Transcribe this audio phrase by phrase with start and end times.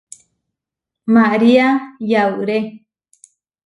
[1.15, 1.67] María
[2.11, 2.59] yauré.